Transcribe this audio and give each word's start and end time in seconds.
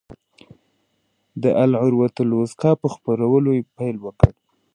د 1.43 1.43
العروة 1.63 2.15
الوثقی 2.23 2.71
په 2.81 2.87
خپرولو 2.93 3.51
پیل 3.77 3.95
وکړ. 4.01 4.31